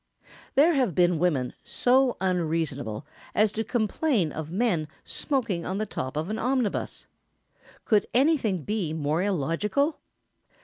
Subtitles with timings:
[0.55, 3.05] ]There have been women so unreasonable
[3.35, 7.05] as to complain of men smoking on the top of an omnibus.
[7.85, 9.99] Could anything be more illogical?